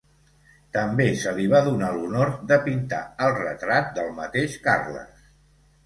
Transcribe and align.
També 0.77 1.05
se 1.23 1.33
li 1.35 1.45
va 1.51 1.59
donar 1.67 1.91
l'honor 1.99 2.33
de 2.55 2.59
pintar 2.65 3.05
el 3.27 3.39
retrat 3.39 3.97
del 4.01 4.13
mateix 4.25 4.61
Carles. 4.69 5.35